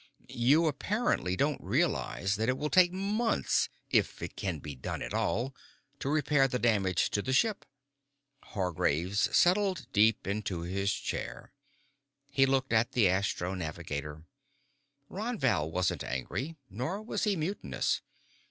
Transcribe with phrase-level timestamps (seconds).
[0.39, 5.13] "You apparently don't realize that it will take months if it can be done at
[5.13, 5.53] all
[5.99, 7.67] to repair the damage to the ship."
[8.41, 11.51] Hargraves settled deep into his chair.
[12.31, 14.23] He looked at the astro navigator.
[15.07, 16.57] Ron Val wasn't angry.
[16.67, 18.01] Nor was he mutinous.